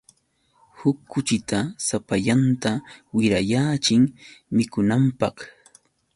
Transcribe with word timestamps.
Huk 0.77 0.97
kuchita 1.15 1.59
sapallanta 1.87 2.71
wirayaachin 3.19 4.03
mikunanpaq. 4.59 5.35